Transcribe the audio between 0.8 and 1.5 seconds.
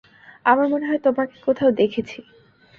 হয় তোমাকে